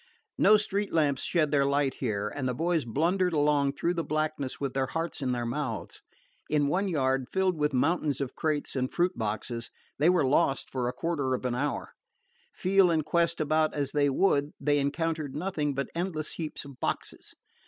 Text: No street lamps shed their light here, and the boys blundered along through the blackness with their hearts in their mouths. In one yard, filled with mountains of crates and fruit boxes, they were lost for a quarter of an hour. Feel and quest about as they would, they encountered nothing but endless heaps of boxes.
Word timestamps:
No 0.39 0.57
street 0.57 0.91
lamps 0.91 1.21
shed 1.21 1.51
their 1.51 1.63
light 1.67 1.93
here, 1.99 2.33
and 2.35 2.49
the 2.49 2.55
boys 2.55 2.85
blundered 2.85 3.33
along 3.33 3.73
through 3.73 3.93
the 3.93 4.03
blackness 4.03 4.59
with 4.59 4.73
their 4.73 4.87
hearts 4.87 5.21
in 5.21 5.31
their 5.31 5.45
mouths. 5.45 6.01
In 6.49 6.65
one 6.65 6.87
yard, 6.87 7.27
filled 7.31 7.55
with 7.55 7.71
mountains 7.71 8.19
of 8.19 8.33
crates 8.33 8.75
and 8.75 8.91
fruit 8.91 9.15
boxes, 9.15 9.69
they 9.99 10.09
were 10.09 10.25
lost 10.25 10.71
for 10.71 10.87
a 10.87 10.91
quarter 10.91 11.35
of 11.35 11.45
an 11.45 11.53
hour. 11.53 11.93
Feel 12.51 12.89
and 12.89 13.05
quest 13.05 13.39
about 13.39 13.75
as 13.75 13.91
they 13.91 14.09
would, 14.09 14.53
they 14.59 14.79
encountered 14.79 15.35
nothing 15.35 15.75
but 15.75 15.89
endless 15.93 16.31
heaps 16.31 16.65
of 16.65 16.79
boxes. 16.79 17.35